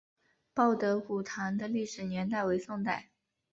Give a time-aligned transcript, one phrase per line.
[0.55, 3.11] 报德古堂的历史年代为宋代。